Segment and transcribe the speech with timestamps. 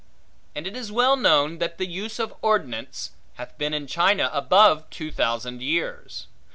[0.55, 4.89] And it is well known that the use of ordnance, hath been in China above
[4.89, 6.25] two thousand years.